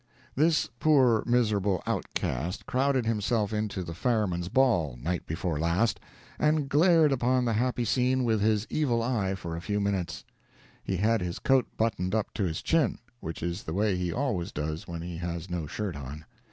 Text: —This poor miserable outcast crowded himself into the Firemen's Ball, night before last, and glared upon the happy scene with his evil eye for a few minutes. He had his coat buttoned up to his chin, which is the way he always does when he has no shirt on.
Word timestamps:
—This 0.35 0.67
poor 0.79 1.21
miserable 1.27 1.83
outcast 1.85 2.65
crowded 2.65 3.05
himself 3.05 3.53
into 3.53 3.83
the 3.83 3.93
Firemen's 3.93 4.49
Ball, 4.49 4.97
night 4.99 5.27
before 5.27 5.59
last, 5.59 5.99
and 6.39 6.67
glared 6.67 7.11
upon 7.11 7.45
the 7.45 7.53
happy 7.53 7.85
scene 7.85 8.23
with 8.23 8.41
his 8.41 8.65
evil 8.71 9.03
eye 9.03 9.35
for 9.35 9.55
a 9.55 9.61
few 9.61 9.79
minutes. 9.79 10.25
He 10.83 10.97
had 10.97 11.21
his 11.21 11.37
coat 11.37 11.67
buttoned 11.77 12.15
up 12.15 12.33
to 12.33 12.45
his 12.45 12.63
chin, 12.63 12.97
which 13.19 13.43
is 13.43 13.61
the 13.61 13.73
way 13.75 13.95
he 13.95 14.11
always 14.11 14.51
does 14.51 14.87
when 14.87 15.03
he 15.03 15.17
has 15.17 15.51
no 15.51 15.67
shirt 15.67 15.95
on. 15.95 16.25